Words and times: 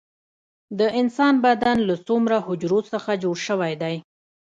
د 0.79 0.81
انسان 0.99 1.33
بدن 1.45 1.77
له 1.89 1.95
څومره 2.07 2.35
حجرو 2.47 2.79
څخه 2.91 3.11
جوړ 3.23 3.37
شوی 3.47 3.73
دی 3.81 3.95